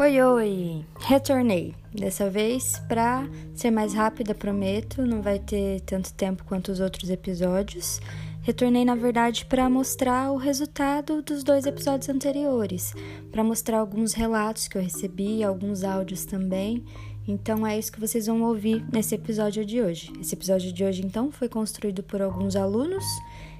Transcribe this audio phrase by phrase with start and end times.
[0.00, 0.84] Oi, oi!
[1.00, 1.74] Retornei.
[1.92, 7.08] Dessa vez, pra ser mais rápida, prometo, não vai ter tanto tempo quanto os outros
[7.10, 8.00] episódios.
[8.42, 12.92] Retornei, na verdade, para mostrar o resultado dos dois episódios anteriores,
[13.32, 16.84] para mostrar alguns relatos que eu recebi, alguns áudios também.
[17.26, 20.12] Então é isso que vocês vão ouvir nesse episódio de hoje.
[20.20, 23.04] Esse episódio de hoje, então, foi construído por alguns alunos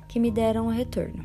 [0.06, 1.24] que me deram o retorno.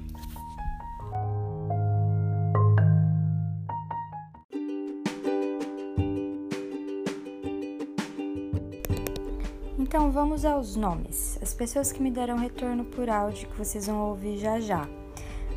[9.78, 11.38] Então vamos aos nomes.
[11.42, 14.88] As pessoas que me deram retorno por áudio que vocês vão ouvir já já.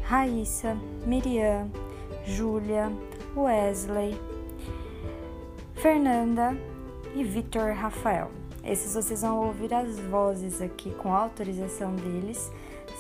[0.03, 1.71] Raíssa, Miriam,
[2.25, 2.91] Júlia,
[3.37, 4.19] Wesley,
[5.75, 6.57] Fernanda
[7.15, 8.31] e Vitor Rafael.
[8.65, 12.51] Esses vocês vão ouvir as vozes aqui com autorização deles.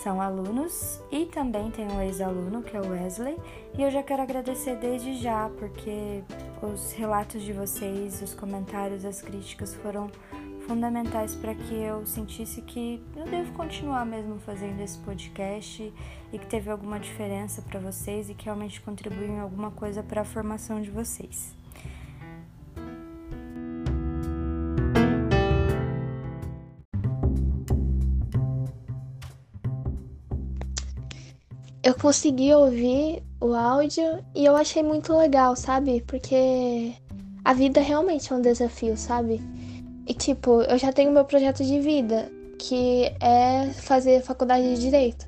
[0.03, 3.37] São alunos e também tem um ex-aluno que é o Wesley.
[3.79, 6.25] E eu já quero agradecer desde já porque
[6.61, 10.11] os relatos de vocês, os comentários, as críticas foram
[10.67, 15.93] fundamentais para que eu sentisse que eu devo continuar mesmo fazendo esse podcast
[16.33, 20.23] e que teve alguma diferença para vocês e que realmente contribuiu em alguma coisa para
[20.23, 21.62] a formação de vocês.
[31.93, 36.03] Eu consegui ouvir o áudio e eu achei muito legal, sabe?
[36.07, 36.95] Porque
[37.45, 39.43] a vida realmente é um desafio, sabe?
[40.07, 45.27] E tipo, eu já tenho meu projeto de vida, que é fazer faculdade de direito.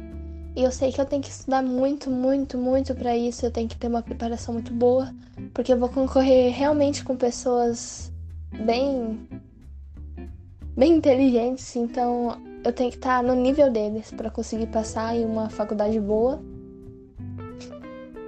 [0.57, 3.69] E eu sei que eu tenho que estudar muito, muito, muito para isso, eu tenho
[3.69, 5.15] que ter uma preparação muito boa,
[5.53, 8.11] porque eu vou concorrer realmente com pessoas
[8.65, 9.21] bem
[10.75, 15.51] bem inteligentes, então eu tenho que estar no nível deles para conseguir passar em uma
[15.51, 16.43] faculdade boa.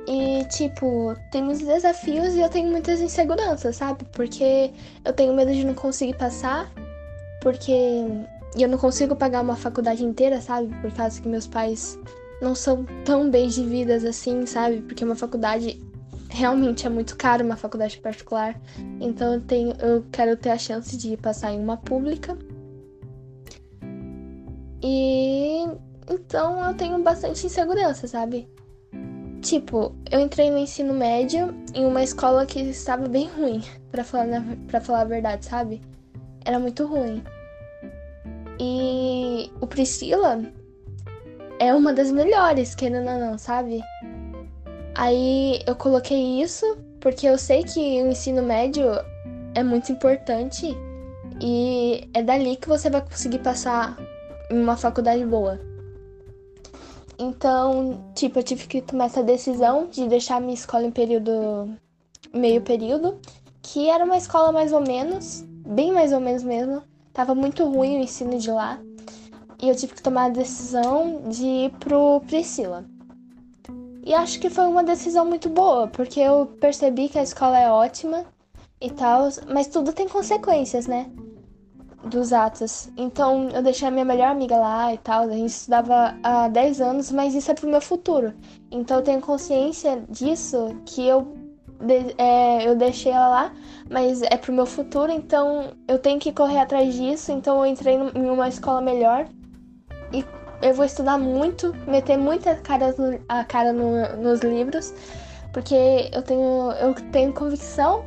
[0.08, 4.04] E, tipo, tem muitos desafios e eu tenho muitas inseguranças, sabe?
[4.12, 4.70] Porque
[5.04, 6.70] eu tenho medo de não conseguir passar,
[7.40, 8.06] porque
[8.56, 10.68] eu não consigo pagar uma faculdade inteira, sabe?
[10.80, 11.98] Por causa que meus pais
[12.40, 14.80] não são tão bem de vidas assim, sabe?
[14.82, 15.80] Porque uma faculdade
[16.28, 18.60] realmente é muito caro, uma faculdade particular.
[19.00, 22.36] Então eu tenho, eu quero ter a chance de passar em uma pública.
[24.82, 25.64] E
[26.08, 28.48] então eu tenho bastante insegurança, sabe?
[29.42, 34.42] Tipo, eu entrei no ensino médio em uma escola que estava bem ruim, para falar,
[34.66, 35.80] pra falar a verdade, sabe?
[36.44, 37.22] Era muito ruim.
[38.58, 40.42] E o Priscila
[41.58, 43.82] é uma das melhores, querendo ou não, sabe?
[44.94, 48.86] Aí eu coloquei isso porque eu sei que o ensino médio
[49.54, 50.76] é muito importante
[51.40, 53.96] e é dali que você vai conseguir passar
[54.50, 55.60] em uma faculdade boa.
[57.18, 61.70] Então, tipo, eu tive que tomar essa decisão de deixar minha escola em período.
[62.34, 63.18] meio período,
[63.62, 66.82] que era uma escola mais ou menos, bem mais ou menos mesmo.
[67.12, 68.78] Tava muito ruim o ensino de lá.
[69.62, 72.84] E eu tive que tomar a decisão de ir pro Priscila.
[74.04, 77.70] E acho que foi uma decisão muito boa, porque eu percebi que a escola é
[77.70, 78.24] ótima
[78.80, 81.10] e tal, mas tudo tem consequências, né?
[82.06, 82.88] Dos atos.
[82.96, 85.24] Então eu deixei a minha melhor amiga lá e tal.
[85.24, 88.32] A gente estudava há 10 anos, mas isso é pro meu futuro.
[88.70, 91.36] Então eu tenho consciência disso que eu,
[91.80, 93.52] de, é, eu deixei ela lá,
[93.90, 97.32] mas é pro meu futuro, então eu tenho que correr atrás disso.
[97.32, 99.26] Então eu entrei em uma escola melhor
[100.12, 100.24] e
[100.62, 104.94] eu vou estudar muito, meter muita cara, no, a cara no, nos livros,
[105.52, 108.04] porque eu tenho, eu tenho convicção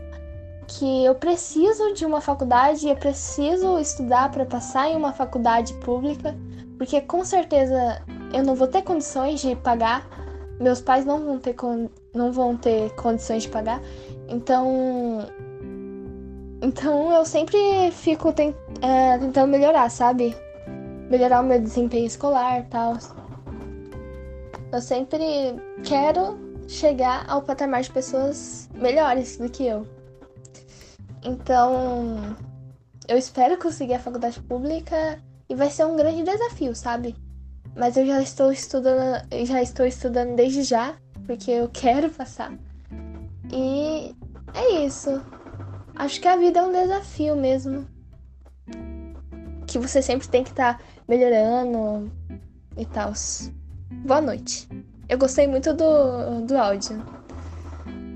[0.69, 6.35] que eu preciso de uma faculdade, eu preciso estudar para passar em uma faculdade pública,
[6.77, 10.07] porque com certeza eu não vou ter condições de pagar,
[10.59, 11.55] meus pais não vão ter,
[12.13, 13.81] não vão ter condições de pagar,
[14.27, 15.25] então.
[16.61, 17.57] Então eu sempre
[17.91, 18.29] fico
[18.81, 20.35] é, tentando melhorar, sabe?
[21.09, 22.97] Melhorar o meu desempenho escolar e tal.
[24.71, 26.37] Eu sempre quero
[26.67, 29.98] chegar ao patamar de pessoas melhores do que eu.
[31.23, 32.35] Então,
[33.07, 37.15] eu espero conseguir a faculdade pública e vai ser um grande desafio, sabe?
[37.75, 40.95] Mas eu já estou estudando, já estou estudando desde já,
[41.25, 42.53] porque eu quero passar.
[43.51, 44.15] E
[44.53, 45.21] é isso.
[45.95, 47.87] Acho que a vida é um desafio mesmo.
[49.67, 52.11] Que você sempre tem que estar tá melhorando
[52.77, 53.13] e tal.
[54.05, 54.67] Boa noite.
[55.07, 57.03] Eu gostei muito do, do áudio.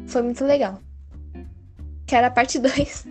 [0.07, 0.79] Foi muito legal
[2.15, 3.05] era a parte 2.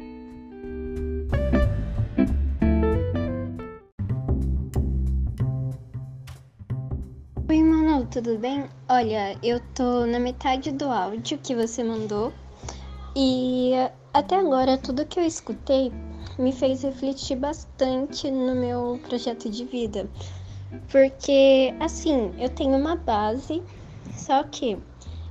[7.48, 8.66] Oi, Manu, tudo bem?
[8.88, 12.32] Olha, eu tô na metade do áudio que você mandou
[13.14, 13.72] e
[14.14, 15.92] até agora tudo que eu escutei
[16.38, 20.08] me fez refletir bastante no meu projeto de vida.
[20.90, 23.62] Porque, assim, eu tenho uma base,
[24.14, 24.78] só que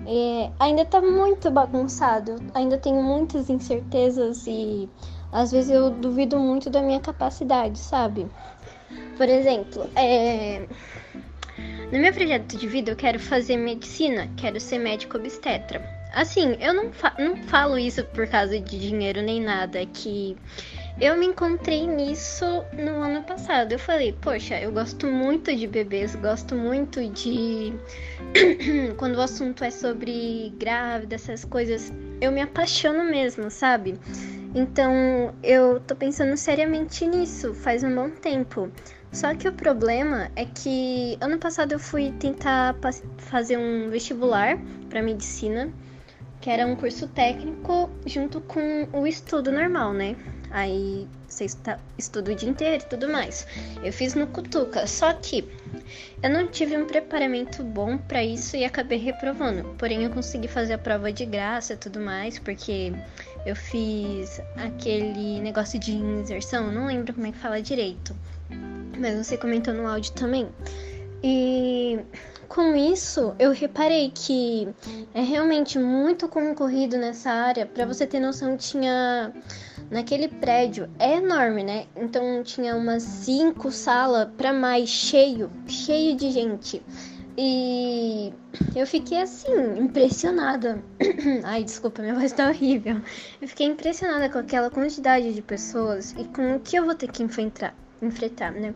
[0.06, 4.90] é, ainda tá muito bagunçado, ainda tenho muitas incertezas e
[5.32, 8.28] às vezes eu duvido muito da minha capacidade, sabe?
[9.18, 10.66] Por exemplo, é,
[11.92, 15.82] no meu projeto de vida eu quero fazer medicina, quero ser médico obstetra.
[16.14, 20.36] Assim, eu não, fa não falo isso por causa de dinheiro nem nada, que
[21.02, 23.72] eu me encontrei nisso no ano passado.
[23.72, 27.74] Eu falei, poxa, eu gosto muito de bebês, gosto muito de.
[28.98, 34.00] Quando o assunto é sobre grávida, essas coisas, eu me apaixono mesmo, sabe?
[34.54, 38.70] Então eu tô pensando seriamente nisso faz um bom tempo.
[39.12, 42.76] Só que o problema é que ano passado eu fui tentar
[43.18, 44.56] fazer um vestibular
[44.88, 45.74] para medicina,
[46.40, 50.16] que era um curso técnico junto com o estudo normal, né?
[50.52, 51.46] Aí você
[51.98, 53.48] estuda o dia inteiro e tudo mais.
[53.84, 55.48] Eu fiz no Cutuca, só que
[56.22, 59.64] eu não tive um preparamento bom para isso e acabei reprovando.
[59.78, 62.94] Porém, eu consegui fazer a prova de graça e tudo mais, porque
[63.46, 68.16] eu fiz aquele negócio de inserção, não lembro como é que fala direito.
[69.00, 70.50] Mas você comentou no áudio também.
[71.24, 72.00] E
[72.48, 74.68] com isso, eu reparei que
[75.14, 77.66] é realmente muito concorrido nessa área.
[77.66, 79.32] Para você ter noção, tinha
[79.92, 81.86] naquele prédio é enorme, né?
[81.96, 86.82] Então tinha umas cinco salas para mais cheio, cheio de gente.
[87.38, 88.34] E
[88.76, 90.82] eu fiquei assim, impressionada.
[91.44, 93.02] Ai, desculpa, minha voz tá horrível.
[93.42, 97.12] Eu fiquei impressionada com aquela quantidade de pessoas e com o que eu vou ter
[97.12, 98.74] que enfrentar, enfrentar, né?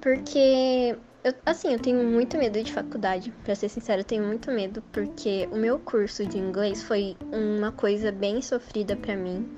[0.00, 4.50] Porque eu, assim, eu tenho muito medo de faculdade, para ser sincero, eu tenho muito
[4.50, 9.48] medo, porque o meu curso de inglês foi uma coisa bem sofrida para mim.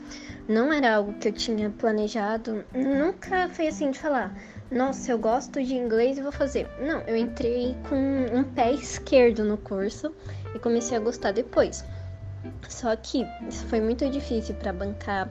[0.46, 4.34] Não era algo que eu tinha planejado, nunca foi assim de falar,
[4.70, 6.69] nossa, eu gosto de inglês e vou fazer.
[6.81, 10.14] Não, eu entrei com um pé esquerdo no curso
[10.55, 11.84] e comecei a gostar depois.
[12.69, 15.31] Só que isso foi muito difícil para bancar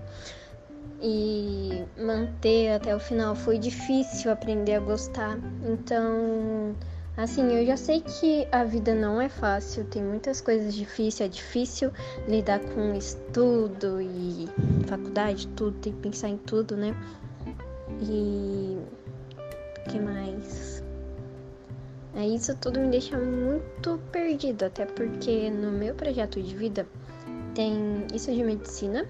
[1.04, 3.36] e manter até o final.
[3.36, 5.38] Foi difícil aprender a gostar.
[5.68, 6.74] Então,
[7.18, 11.28] assim, eu já sei que a vida não é fácil, tem muitas coisas difíceis, é
[11.28, 11.92] difícil
[12.26, 14.48] lidar com estudo e
[14.88, 16.96] faculdade, tudo, tem que pensar em tudo, né?
[18.02, 18.78] E
[19.90, 20.82] que mais?
[22.16, 26.88] É isso tudo me deixa muito perdido, até porque no meu projeto de vida
[27.54, 29.06] tem isso de medicina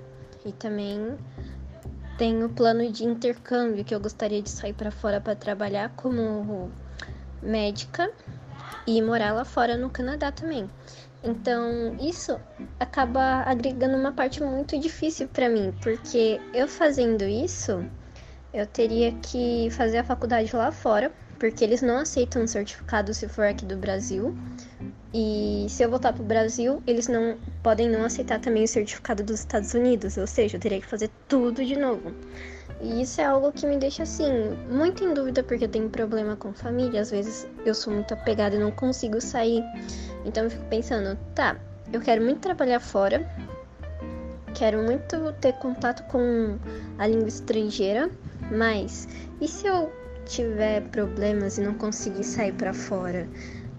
[0.45, 1.17] e também
[2.23, 6.71] tem o plano de intercâmbio que eu gostaria de sair para fora para trabalhar como
[7.41, 8.09] médica
[8.87, 10.69] e morar lá fora no Canadá também.
[11.21, 12.39] Então, isso
[12.79, 17.85] acaba agregando uma parte muito difícil para mim, porque eu fazendo isso,
[18.53, 23.43] eu teria que fazer a faculdade lá fora, porque eles não aceitam certificado se for
[23.43, 24.33] aqui do Brasil.
[25.13, 29.41] E se eu voltar pro Brasil, eles não podem não aceitar também o certificado dos
[29.41, 32.11] Estados Unidos, ou seja, eu teria que fazer tudo de novo.
[32.81, 34.27] E isso é algo que me deixa assim,
[34.69, 38.55] muito em dúvida, porque eu tenho problema com família, às vezes eu sou muito apegada
[38.55, 39.63] e não consigo sair.
[40.25, 41.57] Então eu fico pensando, tá,
[41.93, 43.23] eu quero muito trabalhar fora,
[44.55, 46.57] quero muito ter contato com
[46.97, 48.09] a língua estrangeira,
[48.51, 49.07] mas
[49.39, 49.91] e se eu
[50.25, 53.27] tiver problemas e não conseguir sair para fora?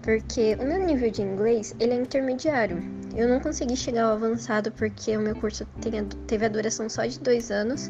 [0.05, 2.77] Porque o meu nível de inglês ele é intermediário.
[3.15, 5.65] Eu não consegui chegar ao avançado porque o meu curso
[6.27, 7.87] teve a duração só de dois anos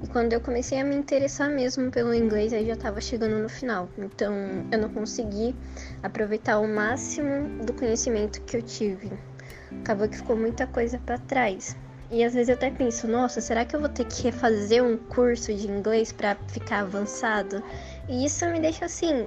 [0.00, 3.48] e quando eu comecei a me interessar mesmo pelo inglês aí já estava chegando no
[3.48, 3.88] final.
[3.98, 4.32] Então
[4.70, 5.56] eu não consegui
[6.04, 9.10] aproveitar o máximo do conhecimento que eu tive.
[9.80, 11.76] Acabou que ficou muita coisa para trás.
[12.12, 14.96] E às vezes eu até penso, nossa, será que eu vou ter que refazer um
[14.96, 17.60] curso de inglês para ficar avançado?
[18.08, 19.26] E isso me deixa assim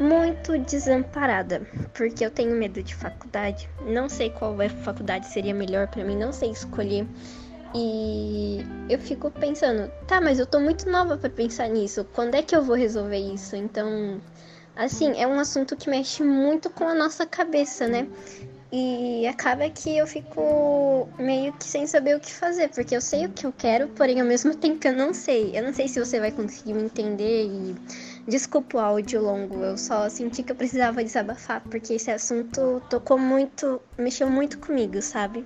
[0.00, 1.60] muito desamparada,
[1.92, 3.68] porque eu tenho medo de faculdade.
[3.86, 7.06] Não sei qual faculdade seria melhor para mim, não sei escolher.
[7.74, 12.04] E eu fico pensando, tá, mas eu tô muito nova para pensar nisso.
[12.14, 13.54] Quando é que eu vou resolver isso?
[13.54, 14.20] Então,
[14.74, 18.08] assim, é um assunto que mexe muito com a nossa cabeça, né?
[18.72, 23.26] E acaba que eu fico meio que sem saber o que fazer, porque eu sei
[23.26, 25.56] o que eu quero, porém ao mesmo tempo eu não sei.
[25.56, 27.74] Eu não sei se você vai conseguir me entender e
[28.26, 33.18] desculpa o áudio longo, eu só senti que eu precisava desabafar, porque esse assunto tocou
[33.18, 35.44] muito, mexeu muito comigo, sabe?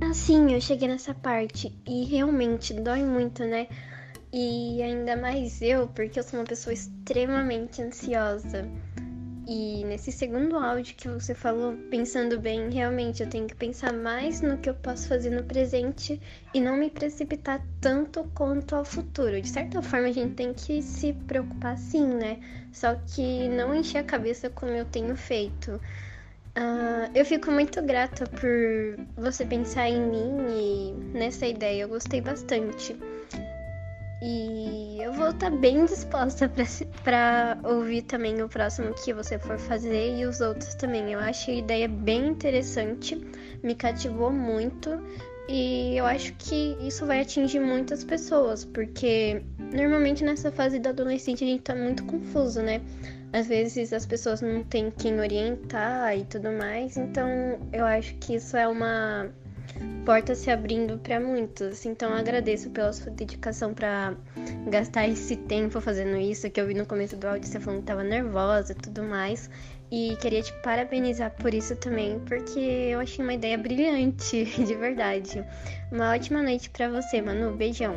[0.00, 3.68] Assim, eu cheguei nessa parte e realmente dói muito, né?
[4.32, 8.68] E ainda mais eu, porque eu sou uma pessoa extremamente ansiosa.
[9.50, 14.42] E nesse segundo áudio que você falou, pensando bem, realmente eu tenho que pensar mais
[14.42, 16.20] no que eu posso fazer no presente
[16.52, 19.40] e não me precipitar tanto quanto ao futuro.
[19.40, 22.38] De certa forma, a gente tem que se preocupar sim, né?
[22.70, 25.80] Só que não encher a cabeça como eu tenho feito.
[26.54, 32.20] Uh, eu fico muito grata por você pensar em mim e nessa ideia, eu gostei
[32.20, 32.94] bastante.
[34.20, 36.50] E eu vou estar tá bem disposta
[37.04, 41.12] para ouvir também o próximo que você for fazer e os outros também.
[41.12, 43.16] Eu acho a ideia bem interessante,
[43.62, 45.00] me cativou muito
[45.48, 51.44] e eu acho que isso vai atingir muitas pessoas, porque normalmente nessa fase da adolescente
[51.44, 52.82] a gente tá muito confuso, né?
[53.32, 57.28] Às vezes as pessoas não têm quem orientar e tudo mais, então
[57.72, 59.30] eu acho que isso é uma
[60.04, 61.84] porta se abrindo para muitos.
[61.84, 64.14] Então agradeço pela sua dedicação para
[64.70, 67.86] gastar esse tempo fazendo isso, que eu vi no começo do áudio você falando que
[67.86, 69.50] tava nervosa e tudo mais.
[69.90, 75.44] E queria te parabenizar por isso também, porque eu achei uma ideia brilhante, de verdade.
[75.90, 77.56] Uma ótima noite para você, Manu.
[77.56, 77.94] Beijão.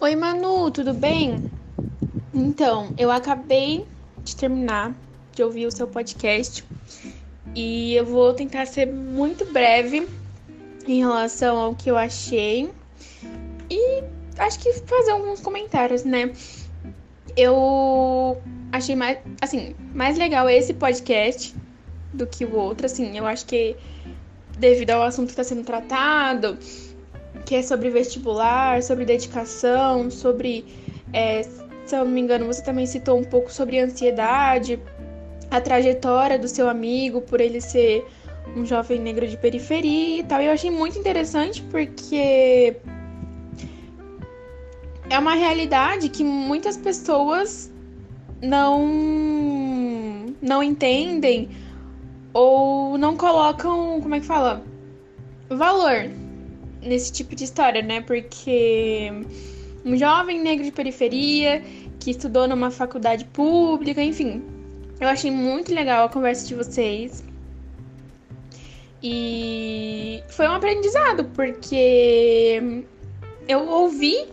[0.00, 1.50] Oi, Manu, tudo bem?
[2.34, 3.84] Então, eu acabei
[4.22, 4.94] de terminar
[5.34, 6.64] de ouvir o seu podcast
[7.54, 10.08] e eu vou tentar ser muito breve
[10.86, 12.70] em relação ao que eu achei
[13.70, 14.02] e
[14.38, 16.32] acho que fazer alguns comentários, né?
[17.36, 21.54] Eu achei mais, assim, mais legal esse podcast
[22.12, 23.76] do que o outro, assim, eu acho que
[24.58, 26.58] devido ao assunto que está sendo tratado,
[27.46, 30.64] que é sobre vestibular, sobre dedicação, sobre
[31.12, 31.42] é,
[31.84, 34.78] se eu não me engano, você também citou um pouco sobre ansiedade,
[35.50, 38.06] a trajetória do seu amigo por ele ser
[38.56, 40.40] um jovem negro de periferia e tal.
[40.40, 42.76] E eu achei muito interessante porque
[45.10, 47.70] é uma realidade que muitas pessoas
[48.40, 51.50] não não entendem
[52.32, 54.64] ou não colocam, como é que fala?
[55.48, 56.10] Valor
[56.80, 58.00] nesse tipo de história, né?
[58.00, 59.12] Porque
[59.84, 61.62] um jovem negro de periferia
[61.98, 64.42] que estudou numa faculdade pública, enfim.
[65.00, 67.24] Eu achei muito legal a conversa de vocês.
[69.02, 72.84] E foi um aprendizado, porque
[73.48, 74.28] eu ouvi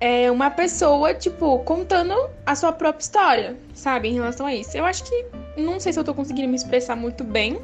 [0.00, 2.14] é, uma pessoa, tipo, contando
[2.44, 4.76] a sua própria história, sabe, em relação a isso.
[4.76, 5.26] Eu acho que.
[5.56, 7.60] Não sei se eu tô conseguindo me expressar muito bem.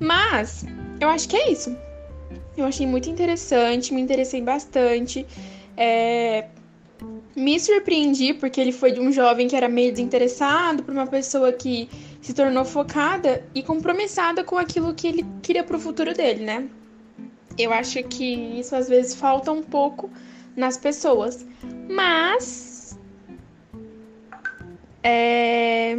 [0.00, 0.64] Mas
[0.98, 1.76] eu acho que é isso.
[2.56, 5.26] Eu achei muito interessante, me interessei bastante.
[5.76, 6.48] É,
[7.34, 11.52] me surpreendi porque ele foi de um jovem que era meio desinteressado para uma pessoa
[11.52, 11.88] que
[12.20, 16.68] se tornou focada e compromissada com aquilo que ele queria para o futuro dele, né?
[17.58, 20.10] Eu acho que isso às vezes falta um pouco
[20.54, 21.46] nas pessoas,
[21.88, 22.98] mas
[25.02, 25.96] é...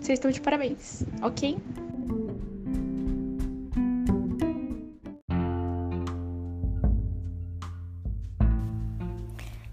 [0.00, 1.58] vocês estão de parabéns, ok?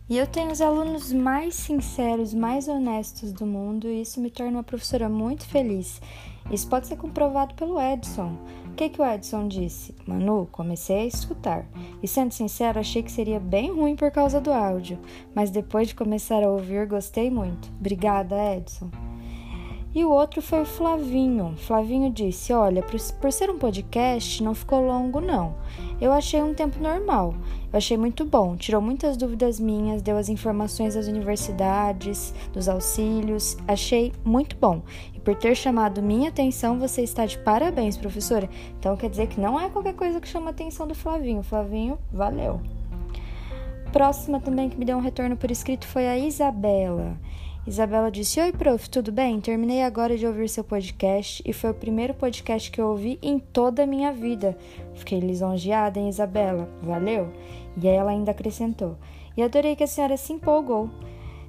[0.08, 4.58] E eu tenho os alunos mais sinceros, mais honestos do mundo, e isso me torna
[4.58, 6.00] uma professora muito feliz.
[6.52, 8.38] Isso pode ser comprovado pelo Edson.
[8.68, 9.96] O que, que o Edson disse?
[10.06, 11.66] Manu, comecei a escutar.
[12.04, 15.00] E sendo sincero, achei que seria bem ruim por causa do áudio,
[15.34, 17.68] mas depois de começar a ouvir, gostei muito.
[17.80, 18.92] Obrigada, Edson.
[19.96, 21.56] E o outro foi o Flavinho.
[21.56, 25.56] Flavinho disse: Olha, por, ser um podcast, não ficou longo, não.
[26.02, 27.34] Eu achei um tempo normal.
[27.72, 28.58] Eu achei muito bom.
[28.58, 33.56] Tirou muitas dúvidas minhas, deu as informações das universidades, dos auxílios.
[33.66, 34.82] Achei muito bom.
[35.14, 38.50] E por ter chamado minha atenção, você está de parabéns, professora.
[38.78, 41.42] Então quer dizer que não é qualquer coisa que chama a atenção do Flavinho.
[41.42, 42.60] Flavinho, valeu.
[43.94, 47.18] Próxima também que me deu um retorno por escrito foi a Isabela.
[47.68, 49.42] Isabela disse: Oi, prof, tudo bem?
[49.42, 53.40] Terminei agora de ouvir seu podcast e foi o primeiro podcast que eu ouvi em
[53.40, 54.56] toda a minha vida.
[54.94, 56.70] Fiquei lisonjeada, hein, Isabela?
[56.84, 57.34] Valeu?
[57.82, 58.96] E ela ainda acrescentou:
[59.36, 60.92] E adorei que a senhora se empolgou.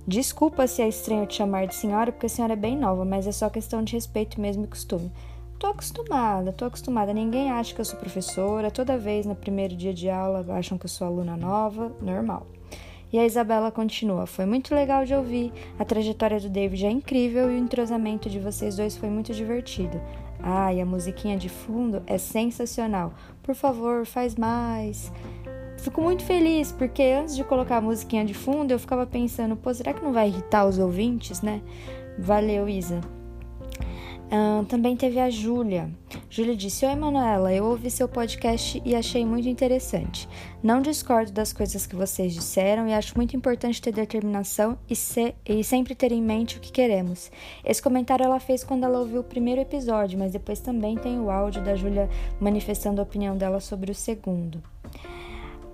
[0.06, 3.26] Desculpa se é estranho te chamar de senhora, porque a senhora é bem nova, mas
[3.26, 5.12] é só questão de respeito mesmo e costume.
[5.58, 7.12] Tô acostumada, tô acostumada.
[7.12, 8.70] Ninguém acha que eu sou professora.
[8.70, 12.46] Toda vez no primeiro dia de aula acham que eu sou aluna nova, normal.
[13.12, 15.52] E a Isabela continua: Foi muito legal de ouvir.
[15.78, 20.00] A trajetória do David é incrível e o entrosamento de vocês dois foi muito divertido.
[20.42, 23.14] Ah, e a musiquinha de fundo é sensacional.
[23.42, 25.12] Por favor, faz mais.
[25.78, 29.72] Fico muito feliz porque antes de colocar a musiquinha de fundo eu ficava pensando: pô,
[29.72, 31.62] será que não vai irritar os ouvintes, né?
[32.18, 33.00] Valeu, Isa.
[34.26, 35.88] Uh, também teve a Júlia.
[36.28, 40.28] Júlia disse: Oi, Manuela, eu ouvi seu podcast e achei muito interessante.
[40.60, 45.36] Não discordo das coisas que vocês disseram e acho muito importante ter determinação e, ser,
[45.48, 47.30] e sempre ter em mente o que queremos.
[47.64, 51.30] Esse comentário ela fez quando ela ouviu o primeiro episódio, mas depois também tem o
[51.30, 54.60] áudio da Júlia manifestando a opinião dela sobre o segundo.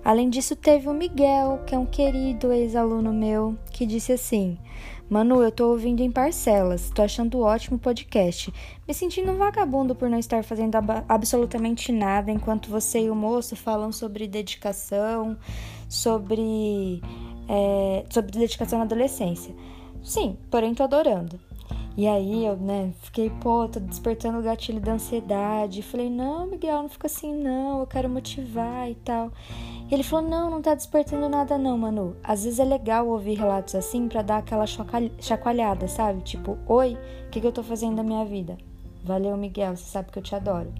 [0.05, 4.59] Além disso, teve o Miguel, que é um querido ex-aluno meu, que disse assim:
[5.13, 8.51] Manu, eu tô ouvindo em parcelas, tô achando ótimo o podcast.
[8.87, 10.75] Me sentindo um vagabundo por não estar fazendo
[11.07, 15.37] absolutamente nada enquanto você e o moço falam sobre dedicação,
[15.87, 16.99] sobre,
[17.47, 19.53] é, sobre dedicação na adolescência.
[20.01, 21.39] Sim, porém tô adorando.
[21.95, 25.83] E aí eu, né, fiquei, pô, tô despertando o gatilho da ansiedade.
[25.83, 29.31] Falei, não, Miguel, não fica assim, não, eu quero motivar e tal.
[29.93, 32.15] Ele falou, não, não tá despertando nada não, Manu.
[32.23, 36.21] Às vezes é legal ouvir relatos assim para dar aquela chacoalhada, sabe?
[36.21, 36.97] Tipo, oi,
[37.27, 38.57] o que, que eu tô fazendo da minha vida?
[39.03, 40.73] Valeu, Miguel, você sabe que eu te adoro.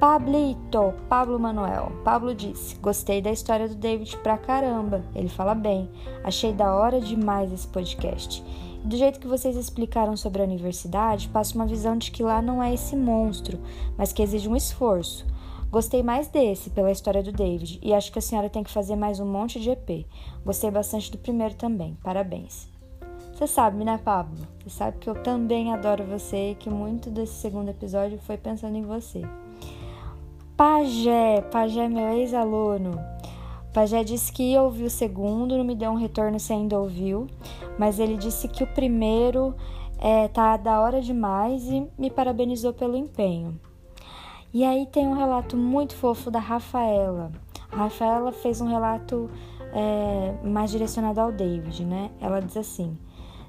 [0.00, 1.92] Pablito, Pablo Manuel.
[2.04, 5.04] Pablo disse: Gostei da história do David pra caramba.
[5.14, 5.90] Ele fala bem.
[6.24, 8.42] Achei da hora demais esse podcast.
[8.82, 12.62] Do jeito que vocês explicaram sobre a universidade, passa uma visão de que lá não
[12.62, 13.58] é esse monstro,
[13.94, 15.26] mas que exige um esforço.
[15.70, 18.96] Gostei mais desse, pela história do David, e acho que a senhora tem que fazer
[18.96, 20.06] mais um monte de EP.
[20.44, 21.98] Gostei bastante do primeiro também.
[22.02, 22.68] Parabéns.
[23.34, 24.38] Você sabe, né, Pablo?
[24.62, 28.76] Você sabe que eu também adoro você e que muito desse segundo episódio foi pensando
[28.76, 29.22] em você.
[30.56, 32.98] Pajé, Pajé, meu ex-aluno.
[33.74, 37.26] Pajé disse que ouviu o segundo, não me deu um retorno se ainda ouviu,
[37.78, 39.54] mas ele disse que o primeiro
[39.98, 43.60] é, tá da hora demais e me parabenizou pelo empenho.
[44.52, 47.32] E aí tem um relato muito fofo da Rafaela.
[47.70, 49.28] A Rafaela fez um relato
[49.72, 52.10] é, mais direcionado ao David, né?
[52.20, 52.96] Ela diz assim: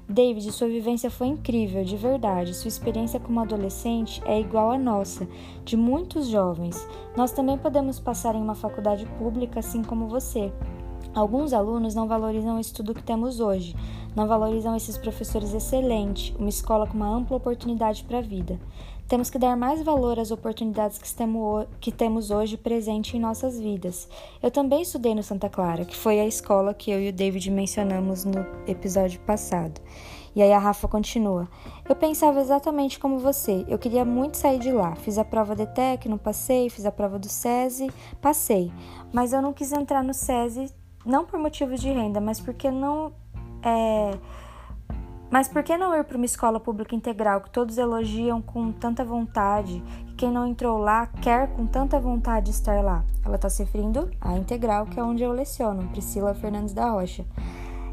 [0.08, 2.54] David, sua vivência foi incrível, de verdade.
[2.54, 5.28] Sua experiência como adolescente é igual à nossa,
[5.64, 6.88] de muitos jovens.
[7.16, 10.52] Nós também podemos passar em uma faculdade pública assim como você.
[11.14, 13.74] Alguns alunos não valorizam o estudo que temos hoje,
[14.14, 18.58] não valorizam esses professores excelentes, uma escola com uma ampla oportunidade para a vida.
[19.08, 21.00] Temos que dar mais valor às oportunidades
[21.80, 24.06] que temos hoje presente em nossas vidas.
[24.42, 27.50] Eu também estudei no Santa Clara, que foi a escola que eu e o David
[27.50, 29.80] mencionamos no episódio passado.
[30.36, 31.48] E aí a Rafa continua.
[31.88, 33.64] Eu pensava exatamente como você.
[33.66, 34.94] Eu queria muito sair de lá.
[34.94, 36.68] Fiz a prova de TEC, não passei.
[36.68, 37.90] Fiz a prova do SESI,
[38.20, 38.70] passei.
[39.10, 40.70] Mas eu não quis entrar no SESI,
[41.06, 43.10] não por motivos de renda, mas porque não.
[43.62, 44.18] É,
[45.30, 49.04] mas por que não ir para uma escola pública integral que todos elogiam com tanta
[49.04, 53.04] vontade, que quem não entrou lá quer com tanta vontade estar lá?
[53.24, 57.26] Ela está se referindo à integral, que é onde eu leciono, Priscila Fernandes da Rocha.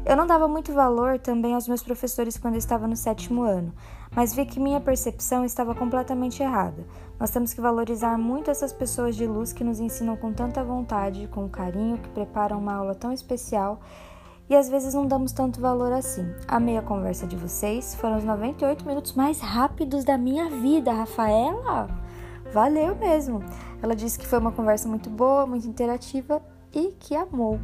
[0.06, 3.74] Eu não dava muito valor também aos meus professores quando eu estava no sétimo ano,
[4.14, 6.86] mas vi que minha percepção estava completamente errada.
[7.18, 11.26] Nós temos que valorizar muito essas pessoas de luz que nos ensinam com tanta vontade,
[11.26, 13.80] com carinho, que preparam uma aula tão especial
[14.48, 16.26] e às vezes não damos tanto valor assim.
[16.46, 21.88] Amei a conversa de vocês, foram os 98 minutos mais rápidos da minha vida, Rafaela.
[22.52, 23.42] Valeu mesmo.
[23.82, 26.40] Ela disse que foi uma conversa muito boa, muito interativa
[26.72, 27.58] e que amou.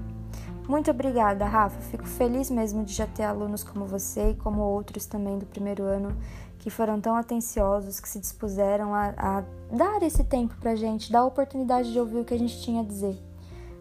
[0.69, 1.81] Muito obrigada, Rafa.
[1.83, 5.85] Fico feliz mesmo de já ter alunos como você e como outros também do primeiro
[5.85, 6.17] ano
[6.59, 11.21] que foram tão atenciosos, que se dispuseram a, a dar esse tempo pra gente, dar
[11.21, 13.19] a oportunidade de ouvir o que a gente tinha a dizer.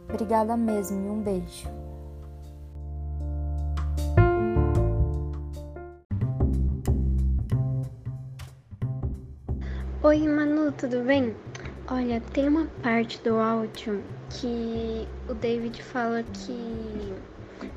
[0.09, 1.80] Obrigada mesmo e um beijo.
[10.03, 11.35] Oi, Manu, tudo bem?
[11.87, 17.13] Olha, tem uma parte do áudio que o David fala que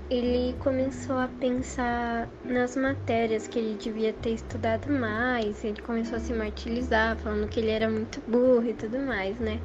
[0.09, 6.21] ele começou a pensar nas matérias que ele devia ter estudado mais, ele começou a
[6.21, 9.61] se martirizar, falando que ele era muito burro e tudo mais, né?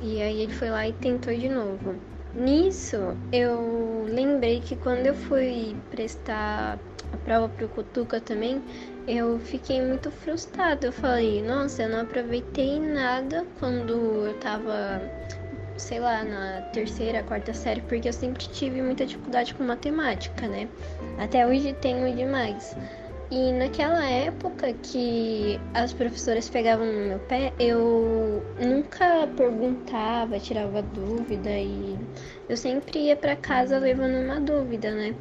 [0.00, 1.96] E aí ele foi lá e tentou de novo.
[2.32, 2.96] Nisso,
[3.32, 6.78] eu lembrei que quando eu fui prestar
[7.12, 8.62] a prova pro Cutuca também,
[9.06, 10.86] eu fiquei muito frustrada.
[10.86, 15.00] Eu falei, nossa, eu não aproveitei nada quando eu tava,
[15.76, 20.68] sei lá, na terceira, quarta série, porque eu sempre tive muita dificuldade com matemática, né?
[21.18, 22.76] Até hoje tenho demais.
[23.30, 31.50] E naquela época que as professoras pegavam no meu pé, eu nunca perguntava, tirava dúvida
[31.50, 31.98] e
[32.48, 35.14] eu sempre ia para casa levando uma dúvida, né?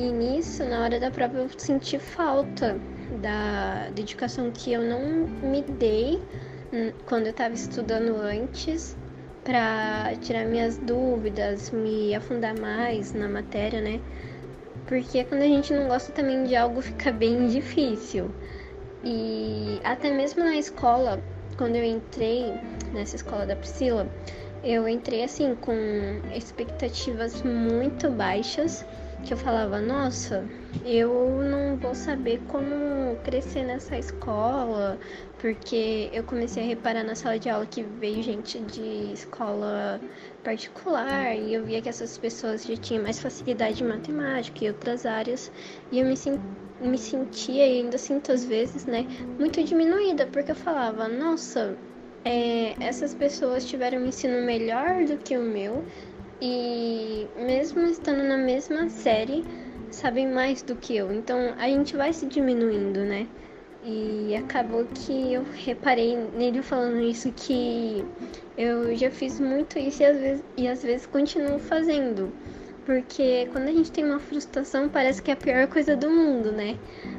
[0.00, 2.80] E nisso, na hora da prova, eu senti falta
[3.20, 6.22] da dedicação que eu não me dei
[7.04, 8.96] quando eu estava estudando antes
[9.42, 14.00] para tirar minhas dúvidas, me afundar mais na matéria, né?
[14.86, 18.30] Porque quando a gente não gosta também de algo fica bem difícil.
[19.02, 21.20] E até mesmo na escola,
[21.56, 22.54] quando eu entrei
[22.92, 24.08] nessa escola da Priscila,
[24.62, 25.74] eu entrei assim com
[26.32, 28.86] expectativas muito baixas,
[29.24, 30.48] que eu falava, nossa,
[30.84, 34.98] eu não vou saber como crescer nessa escola,
[35.38, 40.00] porque eu comecei a reparar na sala de aula que veio gente de escola
[40.42, 45.04] particular e eu via que essas pessoas já tinham mais facilidade em matemática e outras
[45.04, 45.50] áreas,
[45.90, 46.16] e eu me
[46.80, 49.04] me sentia e ainda sinto às vezes, né,
[49.38, 51.76] muito diminuída, porque eu falava, nossa,
[52.24, 55.84] é, essas pessoas tiveram um ensino melhor do que o meu
[56.40, 59.44] e mesmo estando na mesma série,
[59.90, 61.12] sabem mais do que eu.
[61.12, 63.26] Então a gente vai se diminuindo, né?
[63.84, 68.04] E acabou que eu reparei nele falando isso que
[68.56, 72.32] eu já fiz muito isso e às vezes, e às vezes continuo fazendo.
[72.84, 76.50] Porque quando a gente tem uma frustração, parece que é a pior coisa do mundo,
[76.50, 76.76] né?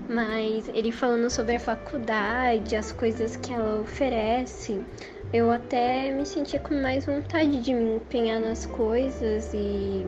[0.09, 4.81] Mas ele falando sobre a faculdade, as coisas que ela oferece,
[5.31, 10.05] eu até me sentia com mais vontade de me empenhar nas coisas e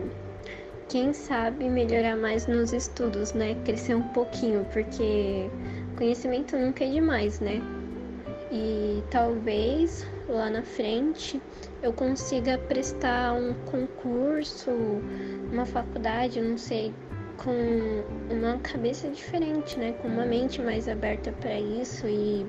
[0.89, 3.55] quem sabe melhorar mais nos estudos, né?
[3.63, 5.49] Crescer um pouquinho, porque
[5.95, 7.61] conhecimento nunca é demais, né?
[8.51, 11.41] E talvez lá na frente
[11.83, 14.71] eu consiga prestar um concurso,
[15.51, 16.93] uma faculdade, não sei,
[17.43, 19.93] com uma cabeça diferente, né?
[19.93, 22.45] Com uma mente mais aberta para isso e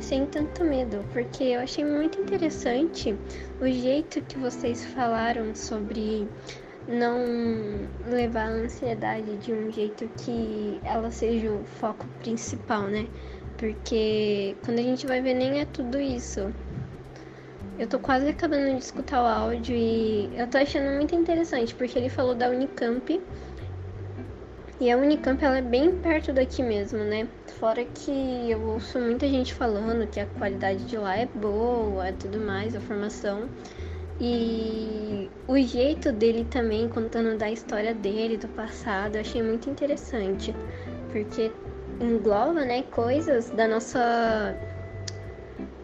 [0.00, 3.16] sem tanto medo, porque eu achei muito interessante
[3.60, 6.28] o jeito que vocês falaram sobre
[6.86, 7.18] não
[8.06, 13.08] levar a ansiedade de um jeito que ela seja o foco principal, né?
[13.58, 16.52] Porque quando a gente vai ver nem é tudo isso.
[17.78, 21.98] Eu tô quase acabando de escutar o áudio e eu tô achando muito interessante, porque
[21.98, 23.20] ele falou da Unicamp.
[24.78, 27.26] E a Unicamp ela é bem perto daqui mesmo, né?
[27.58, 32.38] Fora que eu ouço muita gente falando que a qualidade de lá é boa, tudo
[32.38, 33.48] mais, a formação.
[34.20, 40.54] E o jeito dele também contando da história dele, do passado, eu achei muito interessante,
[41.10, 41.50] porque
[41.98, 44.54] engloba, né, coisas da nossa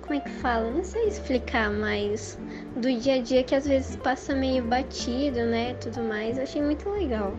[0.02, 0.70] como é que fala?
[0.70, 2.38] Não sei explicar, mas
[2.76, 5.72] do dia a dia que às vezes passa meio batido, né?
[5.74, 6.37] Tudo mais.
[6.37, 7.35] Eu achei muito legal.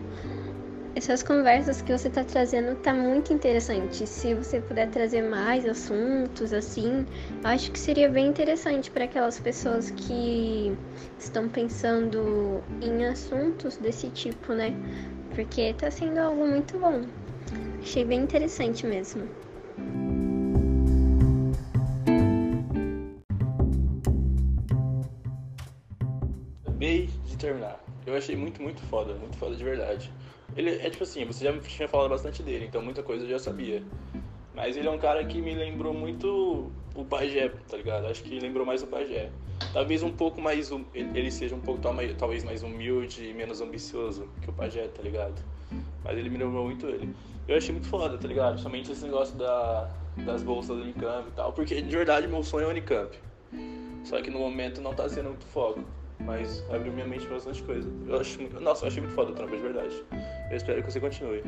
[0.96, 4.06] Essas conversas que você está trazendo tá muito interessante.
[4.06, 7.04] Se você puder trazer mais assuntos assim,
[7.42, 10.76] acho que seria bem interessante para aquelas pessoas que
[11.18, 14.72] estão pensando em assuntos desse tipo, né?
[15.34, 17.02] Porque está sendo algo muito bom.
[17.82, 19.28] Achei bem interessante mesmo.
[26.84, 27.82] acabei de terminar.
[28.06, 30.12] Eu achei muito, muito foda, muito foda de verdade.
[30.56, 33.38] Ele é tipo assim, você já tinha falado bastante dele, então muita coisa eu já
[33.38, 33.82] sabia.
[34.54, 38.06] Mas ele é um cara que me lembrou muito o Pajé, tá ligado?
[38.06, 39.30] Acho que lembrou mais o Pajé.
[39.72, 40.70] Talvez um pouco mais.
[40.94, 41.80] Ele seja um pouco
[42.16, 45.34] talvez mais humilde e menos ambicioso que o Pajé, tá ligado?
[46.04, 47.12] Mas ele me lembrou muito ele.
[47.48, 48.60] Eu achei muito foda, tá ligado?
[48.60, 51.52] Somente esse negócio da, das bolsas do Unicamp e tal.
[51.52, 53.10] Porque de verdade meu sonho é o Unicamp.
[54.04, 55.82] Só que no momento não tá sendo muito foco
[56.20, 57.90] mas abriu minha mente pra bastante coisa.
[58.06, 60.04] Eu acho, nossa, eu achei muito foda o trampo, de verdade.
[60.54, 61.42] Eu espero que você continue.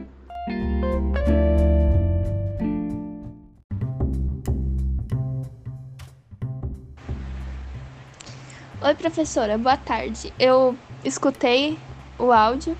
[8.82, 10.32] Oi, professora, boa tarde.
[10.40, 11.78] Eu escutei
[12.18, 12.76] o áudio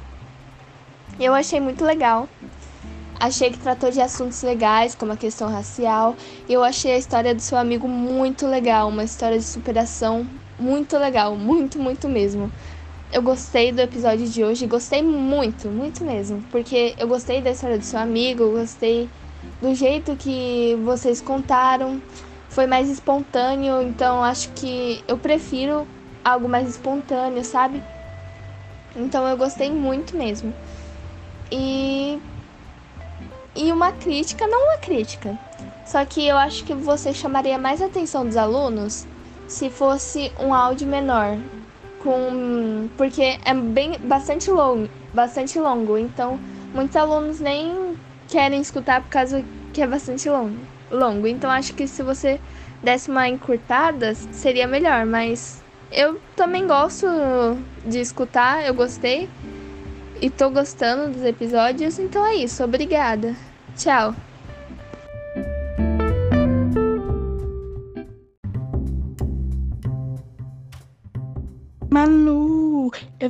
[1.16, 2.28] e eu achei muito legal.
[3.20, 6.16] Achei que tratou de assuntos legais, como a questão racial.
[6.48, 10.26] E eu achei a história do seu amigo muito legal, uma história de superação
[10.58, 12.50] muito legal, muito, muito mesmo.
[13.12, 17.79] Eu gostei do episódio de hoje, gostei muito, muito mesmo, porque eu gostei da história
[17.79, 19.09] do seu amigo, gostei
[19.62, 22.03] do jeito que vocês contaram,
[22.49, 25.87] foi mais espontâneo, então acho que eu prefiro
[26.25, 27.81] algo mais espontâneo, sabe?
[28.97, 30.53] Então eu gostei muito mesmo.
[31.51, 32.19] E
[33.55, 35.38] e uma crítica, não uma crítica.
[35.85, 39.07] Só que eu acho que você chamaria mais atenção dos alunos
[39.47, 41.38] se fosse um áudio menor,
[42.07, 46.38] com porque é bem bastante longo, bastante longo, então
[46.73, 47.97] muitos alunos nem
[48.29, 50.57] querem escutar por causa que é bastante longo.
[50.88, 51.27] Longo.
[51.27, 52.40] Então acho que se você
[52.81, 57.09] desse uma encurtada seria melhor, mas eu também gosto
[57.85, 59.29] de escutar, eu gostei
[60.21, 62.62] e tô gostando dos episódios, então é isso.
[62.62, 63.35] Obrigada.
[63.77, 64.14] Tchau.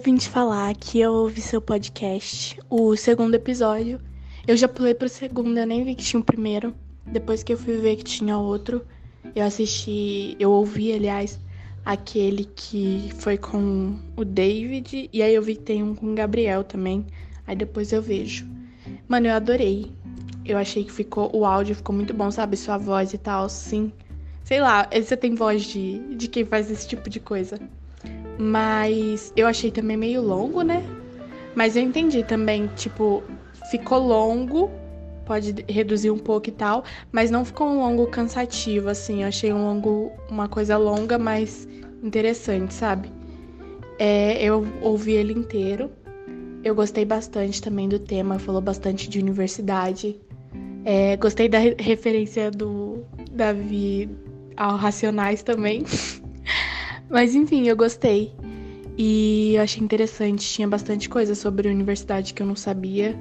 [0.07, 4.01] Vim te falar que eu ouvi seu podcast, o segundo episódio.
[4.47, 6.73] Eu já pulei pro segundo, eu nem vi que tinha o primeiro.
[7.05, 8.87] depois que eu fui ver que tinha outro,
[9.35, 11.41] eu assisti, eu ouvi, aliás,
[11.85, 16.15] aquele que foi com o David, e aí eu vi que tem um com o
[16.15, 17.05] Gabriel também.
[17.45, 18.47] Aí depois eu vejo.
[19.09, 19.91] Mano, eu adorei.
[20.45, 21.35] Eu achei que ficou.
[21.35, 22.57] O áudio ficou muito bom, sabe?
[22.57, 23.93] Sua voz e tal, sim.
[24.45, 27.59] Sei lá, você tem voz de, de quem faz esse tipo de coisa.
[28.39, 30.85] Mas eu achei também meio longo, né?
[31.55, 33.23] Mas eu entendi também, tipo,
[33.71, 34.71] ficou longo,
[35.25, 39.23] pode reduzir um pouco e tal, mas não ficou um longo cansativo, assim.
[39.23, 41.67] Eu achei um longo, uma coisa longa, mas
[42.03, 43.11] interessante, sabe?
[43.99, 45.91] É, eu ouvi ele inteiro.
[46.63, 50.21] Eu gostei bastante também do tema, falou bastante de universidade.
[50.85, 54.09] É, gostei da re referência do Davi
[54.57, 55.85] ao Racionais também.
[57.09, 58.33] Mas enfim, eu gostei.
[58.99, 63.15] E achei interessante, tinha bastante coisa sobre a universidade que eu não sabia.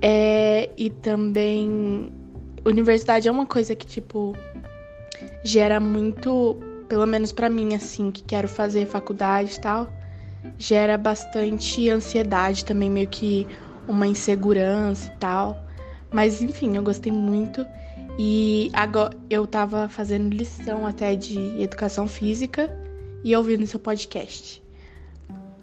[0.00, 2.12] É, e também
[2.64, 4.36] universidade é uma coisa que tipo
[5.42, 6.56] gera muito,
[6.88, 9.92] pelo menos para mim assim, que quero fazer faculdade e tal,
[10.56, 13.46] gera bastante ansiedade também, meio que
[13.86, 15.67] uma insegurança e tal.
[16.12, 17.66] Mas enfim, eu gostei muito.
[18.18, 22.68] E agora eu tava fazendo lição até de educação física
[23.22, 24.62] e ouvindo seu podcast.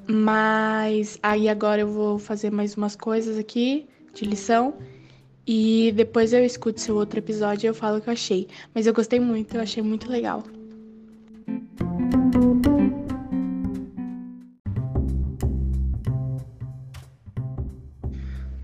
[0.08, 4.76] Mas aí agora eu vou fazer mais umas coisas aqui de lição
[5.48, 8.48] e depois eu escuto seu outro episódio e eu falo o que eu achei.
[8.74, 10.44] Mas eu gostei muito, eu achei muito legal.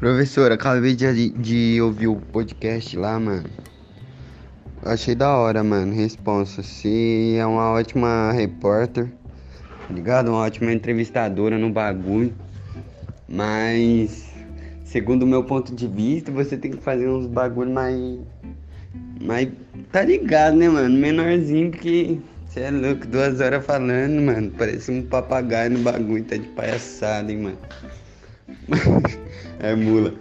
[0.02, 3.48] Professora, acabei de, de ouvir o podcast lá, mano.
[4.84, 5.94] Achei da hora, mano.
[5.94, 6.64] Responsa.
[6.64, 9.12] Se é uma ótima repórter,
[9.88, 10.30] tá ligado?
[10.30, 12.34] Uma ótima entrevistadora no bagulho.
[13.30, 14.28] Mas,
[14.84, 18.22] segundo o meu ponto de vista, você tem que fazer uns bagulho mais.
[19.22, 19.50] Mais.
[19.92, 20.98] Tá ligado, né, mano?
[20.98, 22.18] Menorzinho, porque.
[22.48, 24.50] Você é louco, duas horas falando, mano.
[24.58, 27.58] Parece um papagaio no bagulho, tá de palhaçada, hein, mano.
[29.60, 30.14] é mula.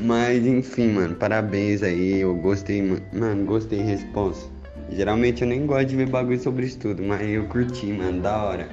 [0.00, 2.20] Mas enfim, mano, parabéns aí.
[2.20, 4.50] Eu gostei, mano, gostei resposta.
[4.90, 8.68] Geralmente eu nem gosto de ver bagulho sobre estudo, mas eu curti, mano, da hora.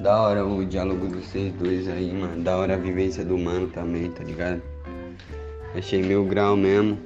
[0.00, 2.42] Da hora o diálogo dos vocês dois aí, mano.
[2.42, 4.62] Da hora a vivência do mano também, tá ligado?
[5.74, 6.98] Achei mil grau mesmo.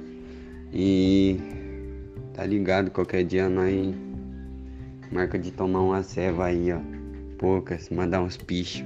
[0.73, 1.39] E
[2.33, 3.95] tá ligado, qualquer dia nós
[5.11, 6.79] marca de tomar uma ceva aí, ó.
[7.37, 8.85] Poucas, mandar uns pichos.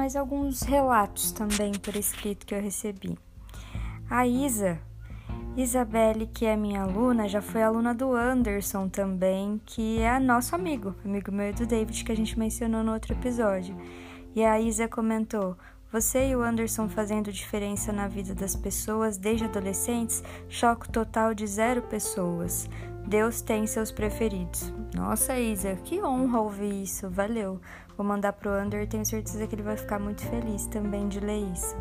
[0.00, 3.18] Mais alguns relatos também por escrito que eu recebi.
[4.08, 4.80] A Isa,
[5.54, 10.94] Isabelle, que é minha aluna, já foi aluna do Anderson também, que é nosso amigo,
[11.04, 13.76] amigo meu e do David, que a gente mencionou no outro episódio.
[14.34, 15.54] E a Isa comentou:
[15.92, 21.46] você e o Anderson fazendo diferença na vida das pessoas desde adolescentes, choque total de
[21.46, 22.70] zero pessoas.
[23.10, 24.72] Deus tem seus preferidos.
[24.94, 27.60] Nossa, Isa, que honra ouvir isso, valeu.
[27.96, 31.18] Vou mandar pro Ander e tenho certeza que ele vai ficar muito feliz também de
[31.18, 31.76] ler isso.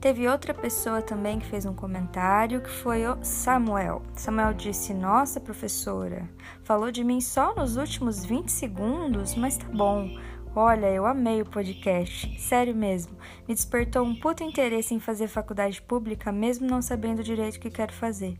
[0.00, 4.00] Teve outra pessoa também que fez um comentário, que foi o Samuel.
[4.14, 6.26] Samuel disse: Nossa, professora,
[6.64, 10.08] falou de mim só nos últimos 20 segundos, mas tá bom.
[10.56, 13.18] Olha, eu amei o podcast, sério mesmo.
[13.46, 17.70] Me despertou um puto interesse em fazer faculdade pública, mesmo não sabendo direito o que
[17.70, 18.38] quero fazer.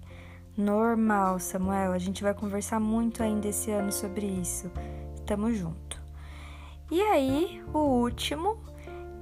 [0.56, 4.70] Normal, Samuel, a gente vai conversar muito ainda esse ano sobre isso.
[5.24, 6.00] Tamo junto.
[6.90, 8.58] E aí, o último,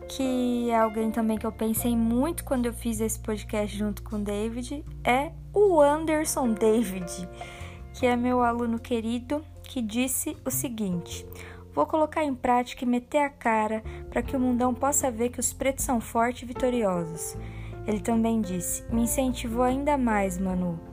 [0.09, 4.17] que é alguém também que eu pensei muito quando eu fiz esse podcast junto com
[4.17, 7.29] o David, é o Anderson David,
[7.95, 11.25] que é meu aluno querido, que disse o seguinte:
[11.73, 15.39] Vou colocar em prática e meter a cara para que o mundão possa ver que
[15.39, 17.37] os pretos são fortes e vitoriosos.
[17.87, 20.90] Ele também disse: Me incentivou ainda mais, Manu.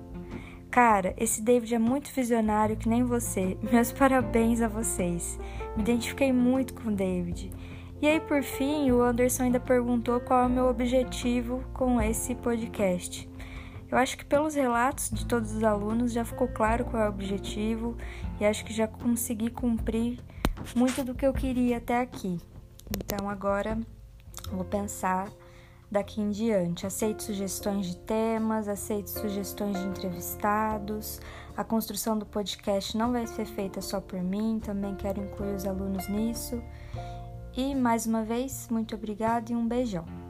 [0.77, 3.57] Cara, esse David é muito visionário que nem você.
[3.71, 5.39] Meus parabéns a vocês.
[5.75, 7.51] Me identifiquei muito com o David.
[7.99, 12.35] E aí, por fim, o Anderson ainda perguntou qual é o meu objetivo com esse
[12.35, 13.27] podcast.
[13.89, 17.09] Eu acho que pelos relatos de todos os alunos já ficou claro qual é o
[17.09, 17.97] objetivo
[18.39, 20.19] e acho que já consegui cumprir
[20.75, 22.37] muito do que eu queria até aqui.
[22.95, 23.79] Então agora
[24.51, 25.27] vou pensar
[25.89, 26.85] daqui em diante.
[26.85, 31.19] Aceito sugestões de temas, aceito sugestões de entrevistados.
[31.55, 35.65] A construção do podcast não vai ser feita só por mim, também quero incluir os
[35.65, 36.61] alunos nisso.
[37.55, 40.26] E mais uma vez, muito obrigada e um beijão.